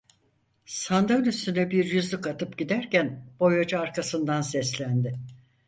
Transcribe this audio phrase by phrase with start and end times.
[0.65, 5.15] Sandığın üstüne bir yüzlük atıp giderken boyacı arkasından seslendi.